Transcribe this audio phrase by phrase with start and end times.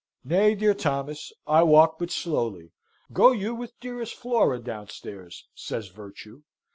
[0.23, 2.71] "Nay, dear Thomas, I walk but slowly.
[3.13, 6.41] Go you with dearest Flora downstairs," says Virtue.